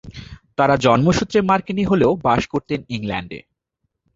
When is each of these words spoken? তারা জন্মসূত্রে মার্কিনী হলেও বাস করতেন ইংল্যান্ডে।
তারা 0.57 0.75
জন্মসূত্রে 0.85 1.39
মার্কিনী 1.49 1.83
হলেও 1.85 2.11
বাস 2.25 2.41
করতেন 2.53 2.79
ইংল্যান্ডে। 2.95 3.39